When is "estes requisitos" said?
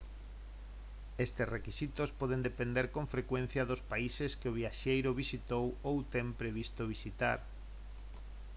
1.25-2.09